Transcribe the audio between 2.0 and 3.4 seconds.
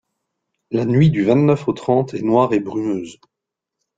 est noire et brumeuse.